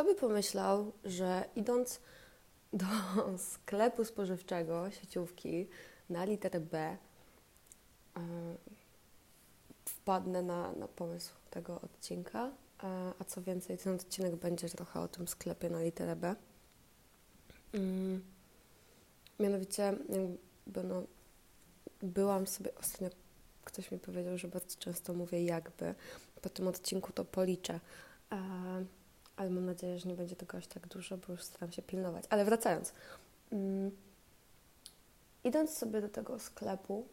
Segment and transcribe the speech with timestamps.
[0.00, 2.00] Kto by pomyślał, że idąc
[2.72, 2.86] do
[3.38, 5.68] sklepu spożywczego, sieciówki
[6.10, 6.96] na literę B, e,
[9.84, 12.50] wpadnę na, na pomysł tego odcinka.
[12.78, 16.34] A, a co więcej, ten odcinek będzie trochę o tym sklepie na literę B.
[17.72, 18.24] Mm.
[19.40, 21.02] Mianowicie, jakby no,
[22.02, 23.08] byłam sobie ostatnio,
[23.64, 25.94] ktoś mi powiedział, że bardzo często mówię jakby.
[26.42, 27.80] Po tym odcinku to policzę.
[28.32, 28.99] E,
[29.40, 32.24] ale mam nadzieję, że nie będzie tego aż tak dużo, bo już staram się pilnować.
[32.30, 32.92] Ale wracając.
[33.52, 33.90] Mm,
[35.44, 37.06] idąc sobie do tego sklepu,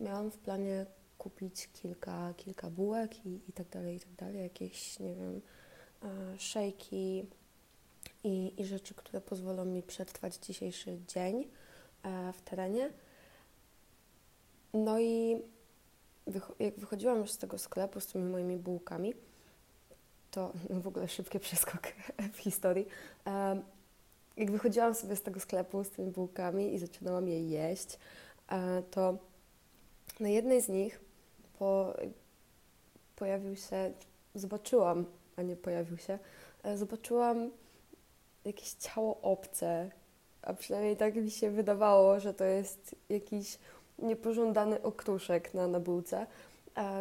[0.00, 0.86] miałam w planie
[1.18, 4.42] kupić kilka, kilka bułek i, i tak dalej, i tak dalej.
[4.42, 5.40] Jakieś, nie wiem,
[6.02, 7.26] e, szejki
[8.24, 11.48] i, i rzeczy, które pozwolą mi przetrwać dzisiejszy dzień
[12.02, 12.90] e, w terenie.
[14.74, 15.42] No i
[16.58, 19.14] jak wychodziłam już z tego sklepu z tymi moimi bułkami,
[20.30, 21.82] to w ogóle szybki przeskok
[22.32, 22.86] w historii.
[24.36, 27.98] Jak wychodziłam sobie z tego sklepu z tymi bułkami i zaczynałam je jeść,
[28.48, 29.18] e, to
[30.20, 31.00] na jednej z nich
[31.58, 31.94] po,
[33.16, 33.92] pojawił się,
[34.34, 35.04] zobaczyłam,
[35.36, 36.18] a nie pojawił się,
[36.62, 37.50] e, zobaczyłam
[38.44, 39.90] jakieś ciało obce,
[40.42, 43.58] a przynajmniej tak mi się wydawało, że to jest jakiś
[43.98, 46.26] niepożądany okruszek na, na bułce,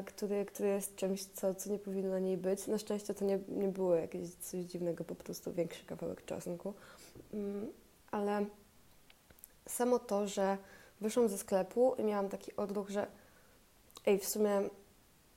[0.05, 2.67] który, który jest czymś, co, co nie powinno na niej być.
[2.67, 6.73] Na szczęście to nie, nie było jakieś coś dziwnego, po prostu większy kawałek czosnku.
[7.33, 7.67] Mm,
[8.11, 8.45] ale
[9.67, 10.57] samo to, że
[11.01, 13.07] wyszłam ze sklepu i miałam taki odruch, że
[14.05, 14.61] ej, w sumie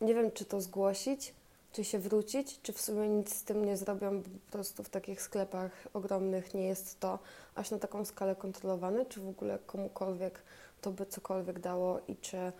[0.01, 1.35] nie wiem, czy to zgłosić,
[1.73, 4.89] czy się wrócić, czy w sumie nic z tym nie zrobią, bo po prostu w
[4.89, 7.19] takich sklepach ogromnych nie jest to
[7.55, 10.43] aż na taką skalę kontrolowane, czy w ogóle komukolwiek
[10.81, 12.53] to by cokolwiek dało i czy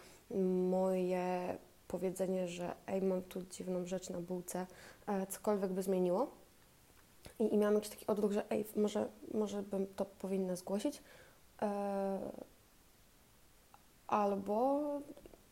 [0.71, 4.67] moje powiedzenie, że ej, mam tu dziwną rzecz na bułce,
[5.07, 6.31] e, cokolwiek by zmieniło.
[7.39, 11.03] I, I miałam jakiś taki odruch, że ej, może, może bym to powinna zgłosić.
[11.63, 12.19] E,
[14.07, 14.81] albo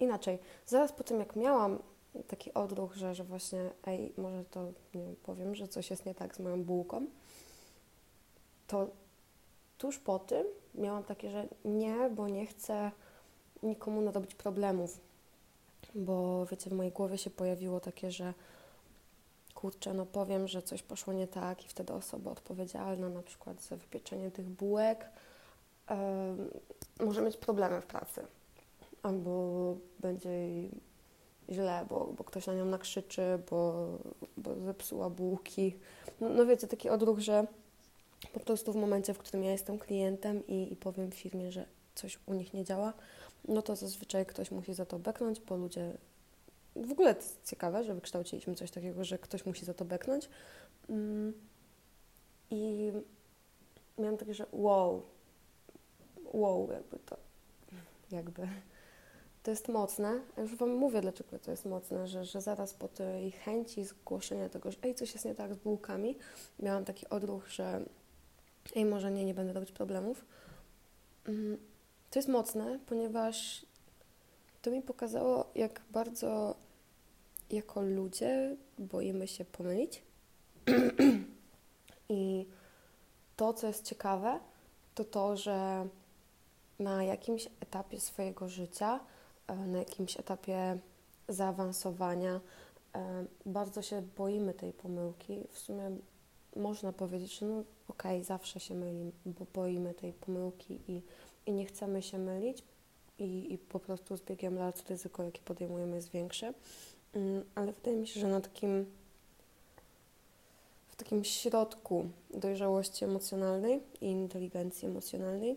[0.00, 0.38] inaczej.
[0.66, 1.78] Zaraz po tym, jak miałam
[2.26, 4.64] taki odruch, że, że właśnie ej, może to
[4.94, 7.06] nie wiem, powiem, że coś jest nie tak z moją bułką,
[8.66, 8.90] to
[9.78, 12.90] tuż po tym miałam takie, że nie, bo nie chcę
[13.62, 15.00] nikomu narobić problemów.
[15.94, 18.34] Bo wiecie, w mojej głowie się pojawiło takie, że
[19.54, 23.76] kurczę, no powiem, że coś poszło nie tak i wtedy osoba odpowiedzialna na przykład za
[23.76, 25.06] wypieczenie tych bułek
[25.90, 25.96] yy,
[27.06, 28.22] może mieć problemy w pracy.
[29.02, 30.70] Albo będzie jej
[31.50, 33.88] źle, bo, bo ktoś na nią nakrzyczy, bo,
[34.36, 35.76] bo zepsuła bułki.
[36.20, 37.46] No, no wiecie, taki odruch, że
[38.32, 42.18] po prostu w momencie, w którym ja jestem klientem i, i powiem firmie, że coś
[42.26, 42.92] u nich nie działa,
[43.48, 45.92] no to zazwyczaj ktoś musi za to beknąć, bo ludzie.
[46.76, 50.28] W ogóle to ciekawe, że wykształciliśmy coś takiego, że ktoś musi za to beknąć.
[50.88, 51.32] Mm.
[52.50, 52.92] I
[53.98, 55.02] miałam takie, że wow,
[56.32, 57.16] wow, jakby to,
[58.10, 58.48] jakby.
[59.42, 60.20] To jest mocne.
[60.36, 64.48] Ja już Wam mówię, dlaczego to jest mocne, że, że zaraz po tej chęci zgłoszenia
[64.48, 66.16] tego, że ej, coś jest nie tak z bułkami,
[66.58, 67.84] miałam taki odruch, że
[68.76, 70.24] ej, może nie, nie będę robić problemów.
[72.10, 73.66] To jest mocne, ponieważ
[74.62, 76.54] to mi pokazało, jak bardzo
[77.50, 80.02] jako ludzie boimy się pomylić.
[82.08, 82.46] I
[83.36, 84.40] to, co jest ciekawe,
[84.94, 85.88] to to, że
[86.78, 89.00] na jakimś etapie swojego życia,
[89.46, 90.78] e, na jakimś etapie
[91.28, 92.40] zaawansowania,
[92.94, 95.40] e, bardzo się boimy tej pomyłki.
[95.50, 95.90] W sumie
[96.56, 101.02] można powiedzieć, że no okej, okay, zawsze się mylimy, bo boimy tej pomyłki i,
[101.50, 102.62] i nie chcemy się mylić
[103.18, 106.54] i, i po prostu z biegiem lat ryzyko, jakie podejmujemy jest większe.
[107.14, 108.86] Um, ale wydaje mi się, że na takim
[110.88, 115.56] w takim środku dojrzałości emocjonalnej i inteligencji emocjonalnej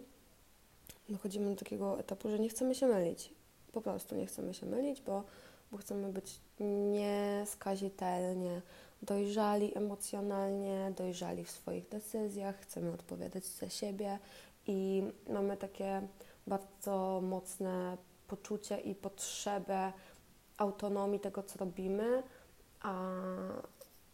[1.09, 3.29] dochodzimy do takiego etapu, że nie chcemy się mylić.
[3.71, 5.23] Po prostu nie chcemy się mylić, bo,
[5.71, 8.61] bo chcemy być nieskazitelnie
[9.01, 14.19] dojrzali emocjonalnie, dojrzali w swoich decyzjach, chcemy odpowiadać za siebie
[14.67, 16.07] i mamy takie
[16.47, 19.93] bardzo mocne poczucie i potrzebę
[20.57, 22.23] autonomii tego, co robimy,
[22.81, 23.17] a,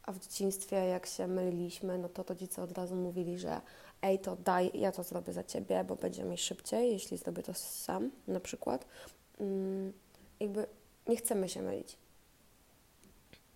[0.03, 3.61] a w dzieciństwie, jak się myliliśmy, no to rodzice od razu mówili, że
[4.01, 7.53] ej, to daj, ja to zrobię za ciebie, bo będzie mi szybciej, jeśli zrobię to
[7.53, 8.85] sam, na przykład.
[9.39, 9.93] Mm,
[10.39, 10.67] jakby
[11.07, 11.97] nie chcemy się mylić.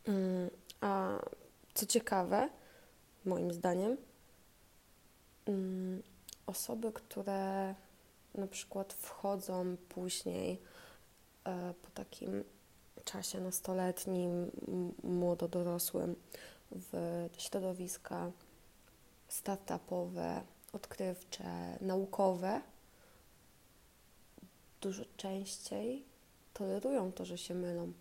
[0.08, 0.50] Mm,
[0.82, 1.20] a
[1.74, 2.50] co ciekawe,
[3.26, 3.98] moim zdaniem,
[5.46, 6.04] mm,
[6.48, 7.76] osoby, które
[8.36, 10.62] na przykład wchodzą później
[11.44, 12.44] e, po takim
[13.06, 14.52] czasie nastoletnim,
[15.04, 16.16] młododorosłym
[16.72, 18.32] w środowiska
[19.28, 20.42] startupowe,
[20.74, 22.62] odkrywcze, naukowe
[24.82, 26.04] dużo częściej
[26.54, 27.94] tolerują to, że się mylą.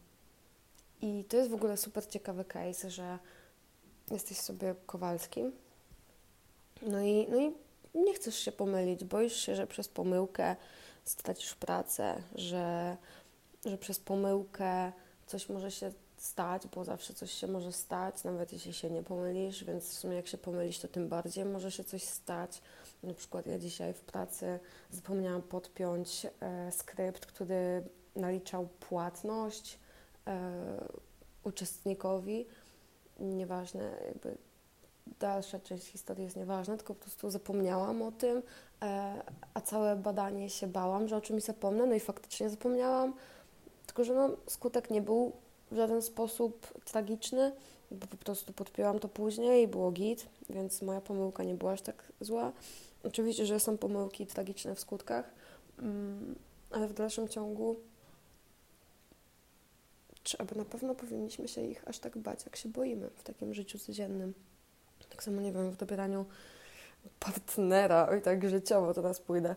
[1.02, 3.18] I to jest w ogóle super ciekawy case, że
[4.10, 5.52] jesteś sobie Kowalskim,
[6.82, 7.52] no i, no i
[7.94, 10.56] nie chcesz się pomylić, boisz się, że przez pomyłkę
[11.04, 12.96] stracisz pracę, że,
[13.66, 14.92] że przez pomyłkę
[15.26, 19.64] coś może się stać, bo zawsze coś się może stać, nawet jeśli się nie pomylisz,
[19.64, 22.62] więc w sumie jak się pomylisz, to tym bardziej może się coś stać.
[23.02, 24.60] Na przykład ja dzisiaj w pracy
[24.90, 27.82] zapomniałam podpiąć e, skrypt, który
[28.16, 29.78] naliczał płatność
[30.26, 30.50] e,
[31.44, 32.46] uczestnikowi.
[33.20, 34.36] Nieważne, jakby
[35.20, 38.42] dalsza część historii jest nieważna, tylko po prostu zapomniałam o tym,
[38.82, 39.22] e,
[39.54, 43.12] a całe badanie się bałam, że o czymś zapomnę, no i faktycznie zapomniałam,
[43.86, 45.32] tylko że no, skutek nie był
[45.70, 47.52] w żaden sposób tragiczny,
[47.90, 51.82] bo po prostu podpięłam to później i było git, więc moja pomyłka nie była aż
[51.82, 52.52] tak zła.
[53.04, 55.30] Oczywiście, że są pomyłki tragiczne w skutkach,
[55.78, 56.34] mm,
[56.70, 57.76] ale w dalszym ciągu
[60.22, 63.54] czy aby na pewno powinniśmy się ich aż tak bać, jak się boimy w takim
[63.54, 64.34] życiu codziennym.
[65.12, 66.26] Tak samo, nie wiem, w dobieraniu
[67.20, 69.56] partnera, oj tak życiowo teraz pójdę,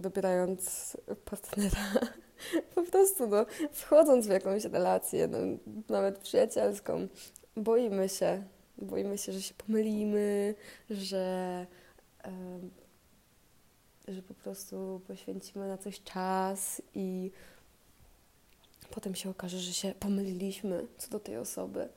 [0.00, 1.92] dobierając partnera,
[2.74, 5.38] po prostu no, wchodząc w jakąś relację, no,
[5.88, 7.08] nawet przyjacielską,
[7.56, 8.44] boimy się,
[8.78, 10.54] boimy się, że się pomylimy,
[10.90, 11.66] że,
[14.08, 17.30] że po prostu poświęcimy na coś czas i
[18.90, 21.88] potem się okaże, że się pomyliliśmy co do tej osoby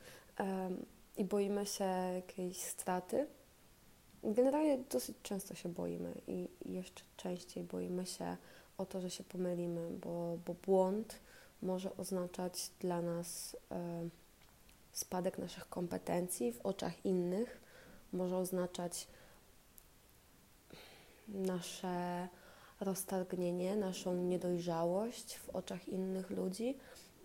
[1.18, 3.28] i boimy się jakiejś straty.
[4.24, 8.38] Generalnie dosyć często się boimy i jeszcze częściej boimy się
[8.78, 11.20] o to, że się pomylimy, bo, bo błąd
[11.62, 14.10] może oznaczać dla nas e,
[14.92, 17.62] spadek naszych kompetencji w oczach innych,
[18.14, 19.08] może oznaczać
[21.28, 22.28] nasze
[22.80, 26.78] roztargnienie, naszą niedojrzałość w oczach innych ludzi.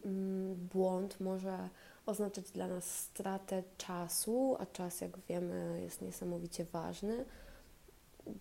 [0.05, 1.69] Mm, błąd może
[2.09, 7.25] oznaczać dla nas stratę czasu, a czas, jak wiemy, jest niesamowicie ważny.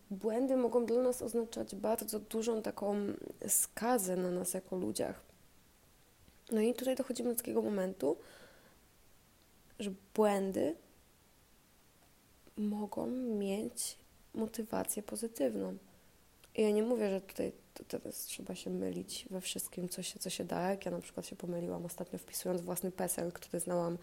[0.10, 2.96] Błędy mogą dla nas oznaczać bardzo dużą taką
[3.48, 5.22] skazę na nas jako ludziach.
[6.52, 8.18] No i tutaj dochodzimy do takiego momentu,
[9.80, 10.76] że błędy
[12.58, 13.98] mogą mieć
[14.34, 15.78] motywację pozytywną.
[16.58, 17.52] Ja nie mówię, że tutaj
[17.88, 20.70] teraz trzeba się mylić we wszystkim, co się, co się da.
[20.70, 23.98] Jak ja na przykład się pomyliłam ostatnio wpisując własny PESEL, który znałam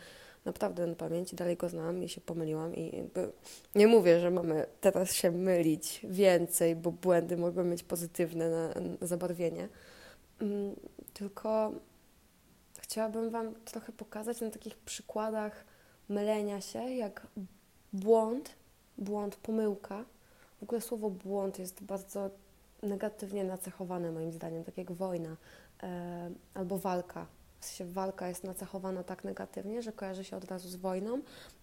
[0.44, 3.32] naprawdę na pamięć i dalej go znam i się pomyliłam i jakby
[3.74, 8.68] nie mówię, że mamy teraz się mylić więcej, bo błędy mogą mieć pozytywne na,
[9.00, 9.68] na zabarwienie.
[10.40, 10.76] Mm,
[11.14, 11.72] tylko
[12.78, 15.64] chciałabym Wam trochę pokazać na takich przykładach
[16.08, 17.26] mylenia się, jak
[17.92, 18.54] błąd,
[18.98, 20.04] błąd, pomyłka.
[20.60, 22.30] W ogóle słowo błąd jest bardzo
[22.84, 25.36] negatywnie nacechowane moim zdaniem, tak jak wojna
[25.82, 27.26] e, albo walka.
[27.60, 31.20] W sensie walka jest nacechowana tak negatywnie, że kojarzy się od razu z wojną.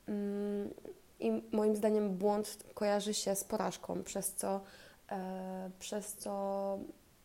[0.07, 0.69] Mm,
[1.19, 4.61] I moim zdaniem błąd kojarzy się z porażką, przez co,
[5.11, 6.77] e, przez co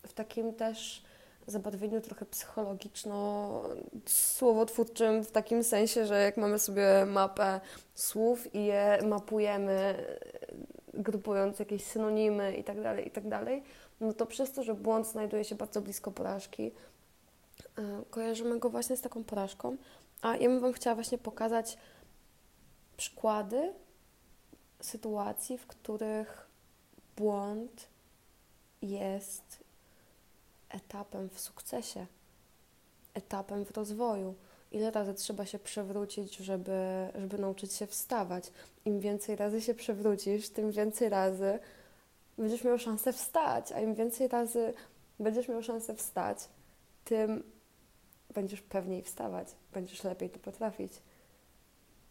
[0.06, 1.02] w takim też
[1.46, 7.60] zabarwieniu trochę psychologiczno-słowotwórczym, w takim sensie, że jak mamy sobie mapę
[7.94, 9.94] słów i je mapujemy,
[10.96, 13.24] grupując jakieś synonimy i tak dalej, i tak
[14.00, 16.72] no to przez to, że błąd znajduje się bardzo blisko porażki,
[17.78, 19.76] e, kojarzymy go właśnie z taką porażką.
[20.22, 21.78] A ja bym Wam chciała właśnie pokazać
[22.96, 23.72] przykłady
[24.80, 26.46] sytuacji, w których
[27.16, 27.88] błąd
[28.82, 29.64] jest
[30.68, 32.06] etapem w sukcesie,
[33.14, 34.34] etapem w rozwoju.
[34.76, 38.52] Ile razy trzeba się przewrócić, żeby, żeby nauczyć się wstawać?
[38.84, 41.58] Im więcej razy się przewrócisz, tym więcej razy
[42.38, 44.74] będziesz miał szansę wstać, a im więcej razy
[45.20, 46.38] będziesz miał szansę wstać,
[47.04, 47.42] tym
[48.34, 50.92] będziesz pewniej wstawać, będziesz lepiej to potrafić.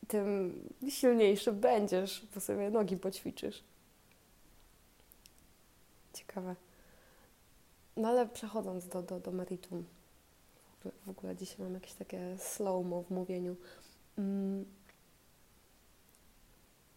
[0.07, 0.53] Tym
[0.89, 3.63] silniejszy będziesz, bo sobie nogi poćwiczysz.
[6.13, 6.55] Ciekawe.
[7.97, 9.85] No ale przechodząc do, do, do meritum,
[11.05, 13.55] w ogóle, dzisiaj mam jakieś takie slow-mo w mówieniu.
[14.17, 14.65] Mm.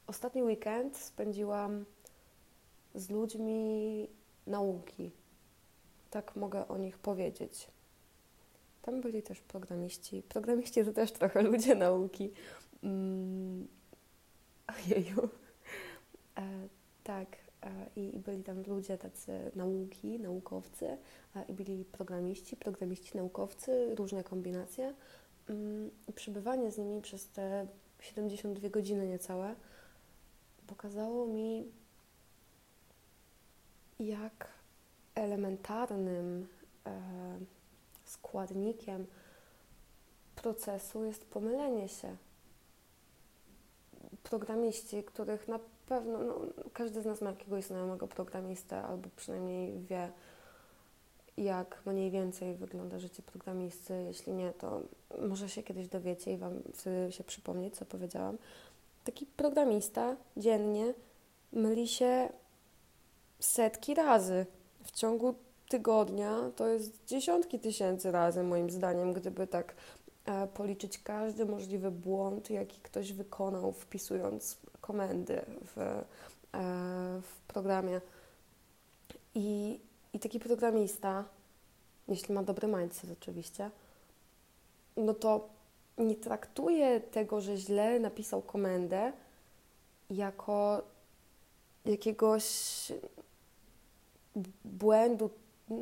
[0.07, 1.85] Ostatni weekend spędziłam
[2.95, 4.09] z ludźmi
[4.47, 5.11] nauki.
[6.11, 7.69] Tak mogę o nich powiedzieć.
[8.83, 10.23] Tam byli też programiści.
[10.23, 12.33] Programiści to też trochę ludzie nauki.
[12.83, 13.69] Mm.
[14.69, 15.29] Ojeju.
[16.37, 16.69] E,
[17.05, 17.48] tak.
[17.63, 20.87] E, I, byli tam ludzie tacy nauki, naukowcy,
[21.37, 24.95] e, i byli programiści, programiści, naukowcy, różne kombinacje.
[25.49, 25.91] Mm.
[26.15, 27.67] Przebywanie z nimi przez te
[28.01, 29.55] 72 godziny niecałe
[30.67, 31.65] pokazało mi,
[34.01, 34.49] jak
[35.15, 36.49] elementarnym
[36.87, 37.01] e,
[38.05, 39.07] składnikiem
[40.37, 42.17] procesu jest pomylenie się.
[44.23, 46.35] Programiści, których na pewno, no,
[46.73, 50.13] każdy z nas ma jakiegoś znajomego programistę, albo przynajmniej wie,
[51.37, 54.03] jak mniej więcej wygląda życie programisty.
[54.03, 54.83] Jeśli nie, to
[55.29, 58.39] może się kiedyś dowiecie i Wam wtedy się przypomnieć, co powiedziałam.
[59.05, 60.95] Taki programista dziennie
[61.53, 62.29] myli się
[63.41, 64.47] setki razy
[64.85, 65.35] w ciągu
[65.69, 66.51] tygodnia.
[66.57, 69.75] To jest dziesiątki tysięcy razy, moim zdaniem, gdyby tak
[70.25, 76.03] e, policzyć każdy możliwy błąd, jaki ktoś wykonał, wpisując komendy w, e,
[77.23, 78.01] w programie.
[79.35, 79.81] I,
[80.13, 81.25] I taki programista,
[82.09, 83.71] jeśli ma dobry mindset oczywiście,
[84.97, 85.49] no to
[85.99, 89.13] nie traktuje tego, że źle napisał komendę
[90.11, 90.83] jako
[91.85, 92.47] jakiegoś
[94.65, 95.31] błędu,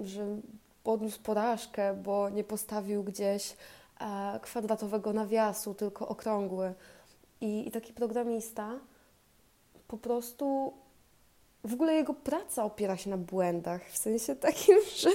[0.03, 0.41] że
[0.85, 3.57] odniósł porażkę, bo nie postawił gdzieś
[4.01, 6.75] e, kwadratowego nawiasu, tylko okrągły.
[7.41, 8.79] I, I taki programista
[9.89, 10.73] po prostu
[11.65, 15.11] w ogóle jego praca opiera się na błędach, w sensie takim, że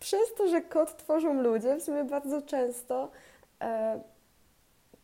[0.00, 3.10] przez to, że kod tworzą ludzie, w sumie bardzo często
[3.60, 4.00] e,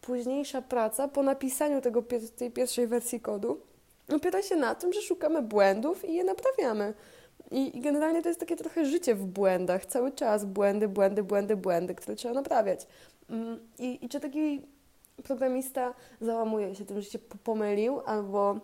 [0.00, 2.02] późniejsza praca po napisaniu tego,
[2.36, 3.60] tej pierwszej wersji kodu
[4.16, 6.94] opiera się na tym, że szukamy błędów i je naprawiamy.
[7.50, 11.56] I, I, generalnie to jest takie trochę życie w błędach, cały czas błędy, błędy, błędy,
[11.56, 12.86] błędy, które trzeba naprawiać.
[13.30, 14.62] Mm, I, i czy taki
[15.24, 18.56] programista załamuje się tym, że się pomylił, albo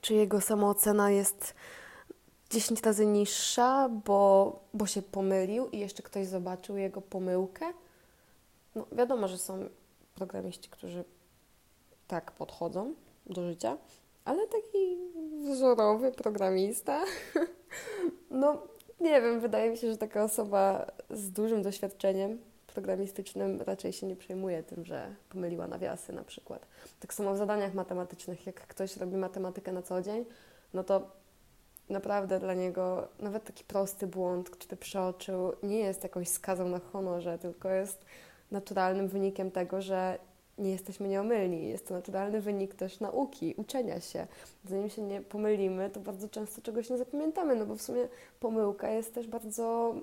[0.00, 1.54] czy jego samoocena jest
[2.50, 7.66] 10 razy niższa, bo, bo się pomylił i jeszcze ktoś zobaczył jego pomyłkę?
[8.74, 9.68] No, wiadomo, że są
[10.14, 11.04] programiści, którzy
[12.08, 12.94] tak podchodzą
[13.26, 13.76] do życia,
[14.24, 14.98] ale taki
[15.38, 17.04] wzorowy programista,
[18.30, 18.62] no
[19.00, 22.38] nie wiem, wydaje mi się, że taka osoba z dużym doświadczeniem
[22.76, 26.66] programistycznym raczej się nie przejmuje tym, że pomyliła nawiasy na przykład.
[27.00, 30.24] Tak samo w zadaniach matematycznych, jak ktoś robi matematykę na co dzień,
[30.74, 31.10] no to
[31.88, 37.38] naprawdę dla niego nawet taki prosty błąd, który przeoczył, nie jest jakąś skazą na honorze,
[37.38, 38.04] tylko jest
[38.50, 40.18] naturalnym wynikiem tego, że
[40.58, 41.68] nie jesteśmy nieomylni.
[41.68, 44.26] Jest to naturalny wynik też nauki, uczenia się.
[44.64, 48.08] Zanim się nie pomylimy, to bardzo często czegoś nie zapamiętamy, no bo w sumie
[48.40, 49.94] pomyłka jest też bardzo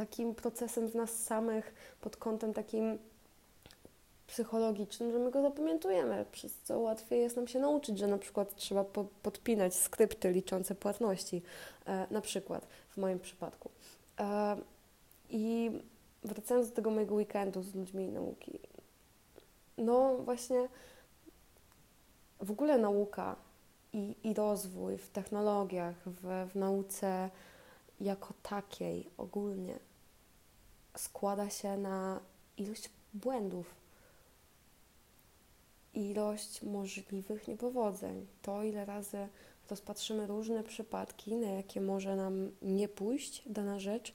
[0.00, 2.98] takim procesem z nas samych pod kątem takim
[4.26, 8.54] psychologicznym, że my go zapamiętujemy, przez co łatwiej jest nam się nauczyć, że na przykład
[8.54, 11.42] trzeba po podpinać skrypty liczące płatności,
[11.86, 13.70] e, na przykład w moim przypadku.
[14.20, 14.56] E,
[15.30, 15.70] I
[16.24, 18.60] wracając do tego mojego weekendu z ludźmi nauki,
[19.78, 20.68] no właśnie
[22.40, 23.36] w ogóle nauka
[23.92, 27.30] i, i rozwój w technologiach, w, w nauce
[28.00, 29.89] jako takiej ogólnie
[30.96, 32.20] składa się na
[32.56, 33.74] ilość błędów,
[35.94, 38.26] ilość możliwych niepowodzeń.
[38.42, 39.28] To, ile razy
[39.70, 44.14] rozpatrzymy różne przypadki, na jakie może nam nie pójść dana rzecz,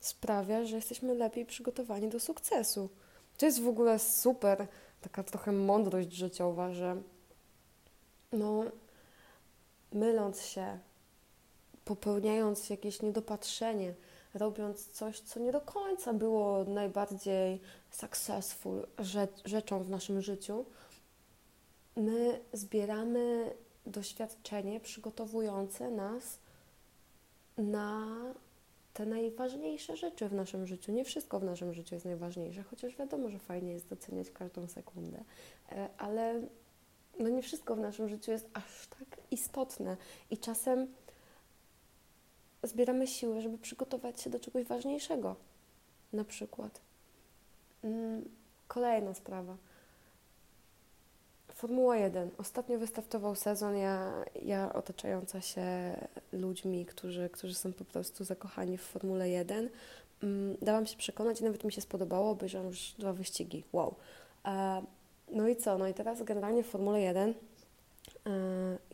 [0.00, 2.88] sprawia, że jesteśmy lepiej przygotowani do sukcesu.
[3.38, 4.66] To jest w ogóle super
[5.00, 7.02] taka trochę mądrość życiowa, że
[8.32, 8.64] no,
[9.92, 10.78] myląc się,
[11.84, 13.94] popełniając jakieś niedopatrzenie,
[14.38, 18.86] robiąc coś, co nie do końca było najbardziej successful
[19.44, 20.64] rzeczą w naszym życiu,
[21.96, 23.54] my zbieramy
[23.86, 26.38] doświadczenie przygotowujące nas
[27.58, 28.06] na
[28.92, 30.92] te najważniejsze rzeczy w naszym życiu.
[30.92, 35.24] Nie wszystko w naszym życiu jest najważniejsze, chociaż wiadomo, że fajnie jest doceniać każdą sekundę,
[35.72, 36.42] e, ale
[37.18, 39.96] no nie wszystko w naszym życiu jest aż tak istotne
[40.30, 40.86] i czasem
[42.66, 45.36] zbieramy siły, żeby przygotować się do czegoś ważniejszego.
[46.12, 46.80] Na przykład.
[47.84, 48.28] Mm,
[48.68, 49.56] kolejna sprawa
[51.56, 52.30] Formuła 1.
[52.38, 53.76] Ostatnio wystartował sezon.
[53.76, 55.64] Ja, ja otaczająca się
[56.32, 59.68] ludźmi, którzy, którzy są po prostu zakochani w Formule 1,
[60.22, 62.30] mm, dałam się przekonać i nawet mi się spodobało.
[62.30, 63.64] Obejrzałam już dwa wyścigi.
[63.72, 63.94] Wow.
[64.44, 64.82] E,
[65.32, 65.78] no i co?
[65.78, 67.34] No i teraz generalnie w Formule 1 e,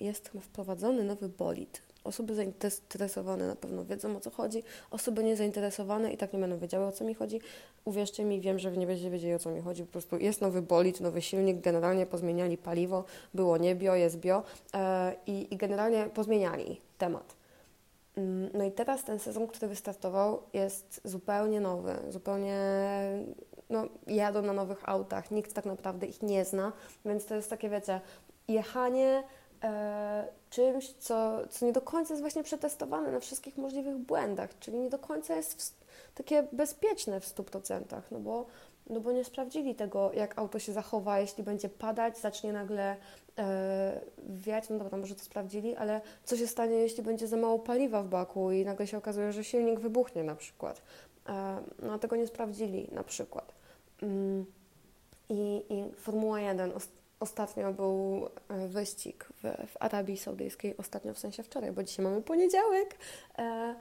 [0.01, 6.17] jest wprowadzony nowy bolid Osoby zainteresowane na pewno wiedzą o co chodzi, osoby niezainteresowane i
[6.17, 7.41] tak nie będą wiedziały o co mi chodzi.
[7.85, 9.85] Uwierzcie mi, wiem, że nie będziecie wiedzieli o co mi chodzi.
[9.85, 13.05] Po prostu jest nowy bolid, nowy silnik, generalnie pozmieniali paliwo,
[13.35, 14.43] było nie bio, jest bio.
[15.27, 17.35] I, i generalnie pozmieniali temat.
[18.17, 22.59] Mm, no i teraz ten sezon, który wystartował, jest zupełnie nowy, zupełnie
[23.71, 26.73] no, jadą na nowych autach, nikt tak naprawdę ich nie zna,
[27.05, 28.01] więc to jest takie, wiecie,
[28.49, 29.23] jechanie
[29.63, 34.79] e, czymś, co, co nie do końca jest właśnie przetestowane na wszystkich możliwych błędach, czyli
[34.79, 35.75] nie do końca jest w,
[36.15, 38.47] takie bezpieczne w 100%, no bo,
[38.91, 42.97] no bo nie sprawdzili tego, jak auto się zachowa, jeśli będzie padać, zacznie nagle
[43.39, 47.59] e, wiać, no dobra, może to sprawdzili, ale co się stanie, jeśli będzie za mało
[47.59, 50.83] paliwa w baku i nagle się okazuje, że silnik wybuchnie na przykład.
[51.29, 53.53] E, no tego nie sprawdzili na przykład.
[54.03, 54.47] Mm,
[55.29, 56.73] i, I Formuła 1
[57.23, 62.23] ostatnio był e, wyścig w, w Arabii Saudyjskiej, ostatnio w sensie wczoraj, bo dzisiaj mamy
[62.23, 62.99] poniedziałek.
[63.39, 63.75] E,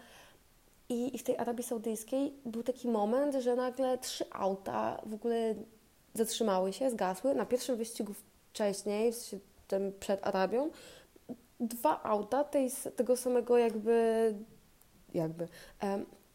[0.90, 5.56] i, I w tej Arabii Saudyjskiej był taki moment, że nagle trzy auta w ogóle
[6.14, 7.36] zatrzymały się, zgasły.
[7.36, 8.14] Na pierwszym wyścigu
[8.52, 9.12] wcześniej,
[9.68, 10.70] tym przed Arabią,
[11.60, 14.34] dwa auta tej, tego samego jakby,
[15.14, 15.48] jakby,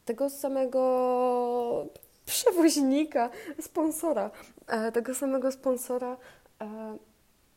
[0.05, 1.87] tego samego
[2.27, 4.31] przewoźnika, sponsora,
[4.67, 6.17] e, tego samego sponsora e,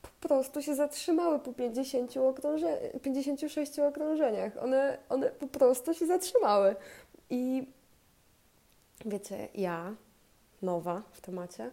[0.02, 4.64] po prostu się zatrzymały po 50 okrąże 56 okrążeniach.
[4.64, 6.76] One, one po prostu się zatrzymały.
[7.30, 7.68] I
[9.06, 9.96] wiecie, ja,
[10.62, 11.72] nowa w temacie,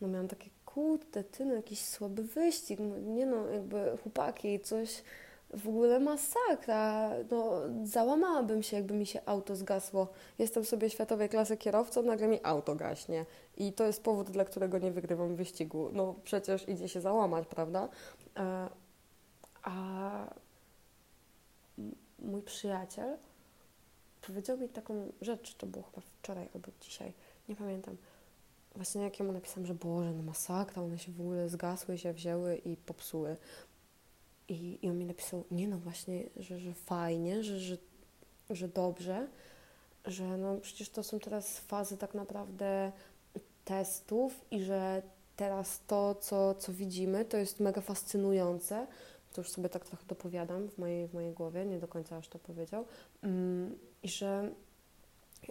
[0.00, 5.02] no miałam takie, kurde, ty, no jakiś słaby wyścig, no, nie no, jakby chłopaki, coś
[5.54, 7.10] w ogóle masakra.
[7.30, 10.08] No, załamałabym się, jakby mi się auto zgasło.
[10.38, 13.24] Jestem sobie światowej klasy kierowcą, nagle mi auto gaśnie.
[13.58, 15.90] I to jest powód, dla którego nie wygrywam wyścigu.
[15.92, 17.88] No przecież idzie się załamać, prawda?
[18.34, 18.68] A,
[19.62, 20.34] a
[22.18, 23.16] mój przyjaciel
[24.28, 27.12] powiedział mi taką rzecz, to było chyba wczoraj albo dzisiaj,
[27.48, 27.96] nie pamiętam.
[28.76, 32.56] Właśnie jak mu napisałam, że Boże, no masakra, one się w ogóle zgasły, się wzięły
[32.56, 33.36] i popsuły.
[34.48, 37.76] I, I on mi napisał, nie no właśnie, że, że fajnie, że, że,
[38.50, 39.28] że dobrze,
[40.04, 42.92] że no przecież to są teraz fazy tak naprawdę
[43.68, 45.02] testów i że
[45.36, 48.86] teraz to, co, co widzimy, to jest mega fascynujące.
[49.32, 52.28] To już sobie tak trochę dopowiadam w mojej, w mojej głowie, nie do końca aż
[52.28, 52.84] to powiedział.
[53.22, 54.50] Mm, I że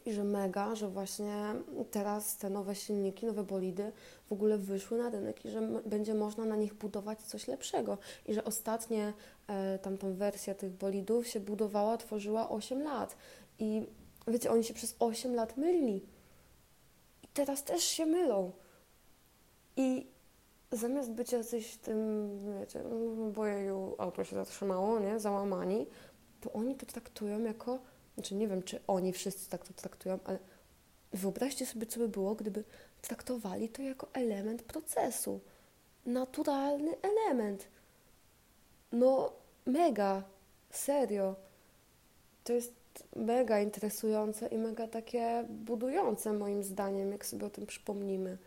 [0.06, 1.56] i że mega, że właśnie
[1.92, 3.92] teraz te nowe silniki, nowe bolidy
[4.30, 7.98] w ogóle wyszły na rynek i że będzie można na nich budować coś lepszego.
[8.26, 9.14] I że ostatnie
[9.48, 13.18] e, tamtą wersja tych bolidów się budowała, tworzyła 8 lat.
[13.60, 13.84] I
[14.28, 16.02] wiecie, oni się przez 8 lat mylili.
[17.38, 18.52] Teraz też się mylą.
[19.76, 20.08] I
[20.72, 25.88] zamiast być jacyś tym, wiecie, no, bojeju, auto się zatrzymało, nie, załamani,
[26.42, 27.80] to oni to traktują jako
[28.18, 30.40] znaczy nie wiem, czy oni wszyscy tak to traktują, ale
[31.14, 32.64] wyobraźcie sobie, co by było, gdyby
[33.02, 35.40] traktowali to jako element procesu.
[36.06, 37.68] Naturalny element.
[38.92, 39.34] No,
[39.66, 40.24] mega,
[40.70, 41.36] serio.
[42.44, 42.74] To jest
[43.16, 48.38] mega interesujące i mega takie budujące, moim zdaniem, jak sobie o tym przypomnimy.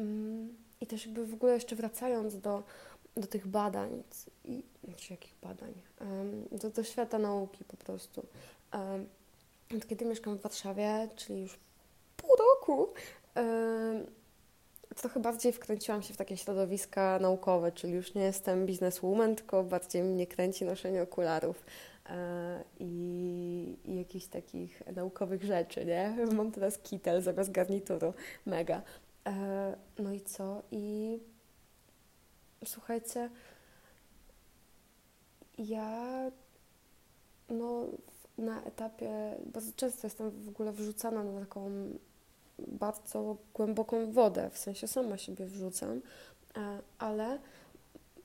[0.00, 2.62] Mm, I też jakby w ogóle jeszcze wracając do,
[3.16, 4.02] do tych badań,
[4.44, 5.72] i, znaczy jakich badań,
[6.52, 8.26] do, do świata nauki po prostu.
[9.76, 11.58] Od kiedy mieszkam w Warszawie, czyli już
[12.16, 12.88] pół roku,
[14.96, 20.02] trochę bardziej wkręciłam się w takie środowiska naukowe, czyli już nie jestem bizneswoman, tylko bardziej
[20.02, 21.64] mnie kręci noszenie okularów
[22.80, 26.16] i, i jakichś takich naukowych rzeczy, nie?
[26.36, 28.14] Mam teraz kitel zamiast garnituru,
[28.46, 28.82] mega.
[29.26, 30.62] E, no i co?
[30.70, 31.18] I
[32.64, 33.30] słuchajcie,
[35.58, 36.30] ja
[37.48, 37.86] no
[38.38, 41.70] na etapie, bardzo często jestem w ogóle wrzucana na taką
[42.58, 46.00] bardzo głęboką wodę, w sensie sama siebie wrzucam,
[46.56, 47.38] e, ale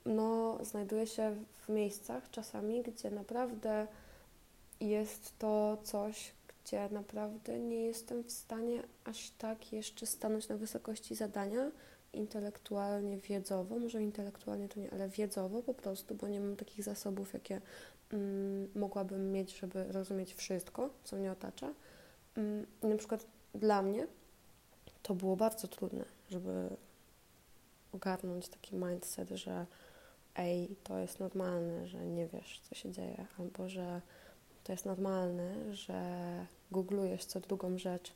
[0.06, 1.36] no, znajduję się
[1.66, 3.86] w miejscach czasami, gdzie naprawdę
[4.80, 6.32] jest to coś,
[6.64, 11.70] gdzie naprawdę nie jestem w stanie aż tak jeszcze stanąć na wysokości zadania
[12.12, 17.32] intelektualnie, wiedzowo, może intelektualnie to nie, ale wiedzowo po prostu, bo nie mam takich zasobów,
[17.32, 17.60] jakie
[18.12, 21.72] mm, mogłabym mieć, żeby rozumieć wszystko, co mnie otacza.
[22.36, 24.06] Mm, na przykład dla mnie
[25.02, 26.68] to było bardzo trudne, żeby
[27.92, 29.66] ogarnąć taki mindset, że
[30.34, 34.00] ej, to jest normalne, że nie wiesz, co się dzieje, albo że
[34.64, 36.02] to jest normalne, że
[36.70, 38.12] googlujesz co drugą rzecz,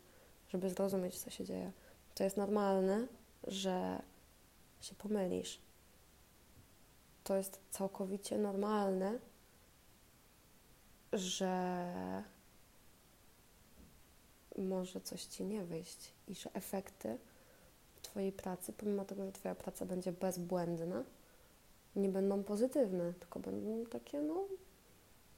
[0.49, 1.73] żeby zrozumieć, co się dzieje.
[2.15, 3.07] To jest normalne,
[3.47, 4.03] że
[4.81, 5.61] się pomylisz.
[7.25, 9.19] To jest całkowicie normalne,
[11.13, 11.93] że
[14.59, 17.19] może coś ci nie wyjść i że efekty
[18.03, 21.05] Twojej pracy, pomimo tego, że Twoja praca będzie bezbłędna,
[21.97, 24.45] nie będą pozytywne, tylko będą takie, no,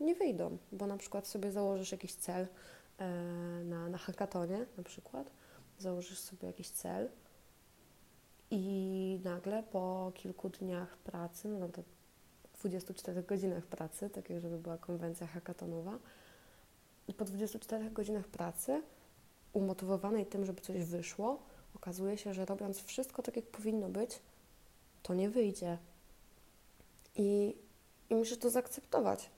[0.00, 2.46] nie wyjdą, bo na przykład sobie założysz jakiś cel
[2.98, 3.06] e,
[3.64, 5.30] na, na hackatonie, na przykład,
[5.78, 7.08] założysz sobie jakiś cel
[8.50, 11.82] i nagle po kilku dniach pracy, no to
[12.58, 15.98] 24 godzinach pracy, takiej, żeby była konwencja hackatonowa.
[17.16, 18.82] Po 24 godzinach pracy,
[19.52, 21.38] umotywowanej tym, żeby coś wyszło,
[21.74, 24.18] okazuje się, że robiąc wszystko tak, jak powinno być,
[25.02, 25.78] to nie wyjdzie.
[27.16, 27.57] I,
[28.11, 29.31] i musisz to zaakceptować.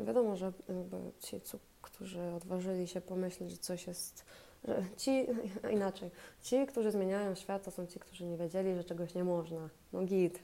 [0.00, 1.40] Wiadomo, że jakby ci,
[1.82, 4.24] którzy odważyli się pomyśleć, że coś jest,
[4.64, 5.26] że ci,
[5.76, 6.10] inaczej,
[6.42, 9.68] ci, którzy zmieniają świat, to są ci, którzy nie wiedzieli, że czegoś nie można.
[9.92, 10.38] No git.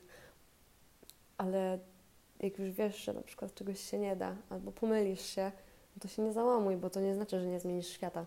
[1.39, 1.79] Ale
[2.41, 5.53] jak już wiesz, że na przykład czegoś się nie da, albo pomylisz się,
[5.97, 8.27] no to się nie załamuj, bo to nie znaczy, że nie zmienisz świata.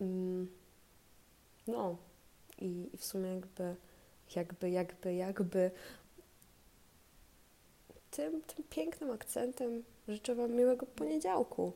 [0.00, 0.48] Mm,
[1.66, 1.96] no
[2.58, 3.76] i, i w sumie jakby,
[4.36, 5.70] jakby, jakby, jakby
[8.16, 11.72] tym, tym pięknym akcentem życzę Wam miłego poniedziałku,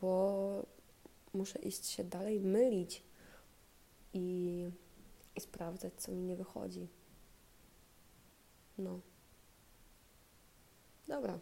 [0.00, 0.66] bo
[1.32, 3.02] muszę iść się dalej mylić
[4.14, 4.68] i,
[5.36, 6.88] i sprawdzać, co mi nie wychodzi.
[8.78, 9.00] No.
[11.08, 11.38] Dobra.